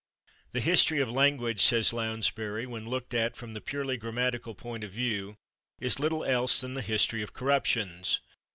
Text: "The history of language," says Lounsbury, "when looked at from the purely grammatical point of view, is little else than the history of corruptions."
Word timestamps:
"The 0.53 0.61
history 0.61 0.97
of 0.99 1.11
language," 1.11 1.61
says 1.61 1.93
Lounsbury, 1.93 2.65
"when 2.65 2.89
looked 2.89 3.13
at 3.13 3.37
from 3.37 3.53
the 3.53 3.61
purely 3.61 3.97
grammatical 3.97 4.55
point 4.55 4.83
of 4.83 4.89
view, 4.91 5.35
is 5.79 5.99
little 5.99 6.23
else 6.25 6.59
than 6.61 6.73
the 6.73 6.81
history 6.81 7.21
of 7.21 7.33
corruptions." 7.33 8.19